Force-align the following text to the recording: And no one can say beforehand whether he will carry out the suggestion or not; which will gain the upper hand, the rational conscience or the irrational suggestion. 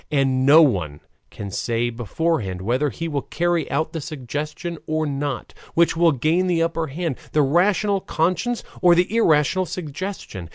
And 0.09 0.47
no 0.47 0.63
one 0.63 0.99
can 1.29 1.51
say 1.51 1.91
beforehand 1.91 2.63
whether 2.63 2.89
he 2.89 3.07
will 3.07 3.21
carry 3.21 3.69
out 3.69 3.93
the 3.93 4.01
suggestion 4.01 4.79
or 4.87 5.05
not; 5.05 5.53
which 5.75 5.95
will 5.95 6.11
gain 6.11 6.47
the 6.47 6.63
upper 6.63 6.87
hand, 6.87 7.17
the 7.33 7.43
rational 7.43 7.99
conscience 8.01 8.63
or 8.81 8.95
the 8.95 9.15
irrational 9.15 9.67
suggestion. 9.67 10.49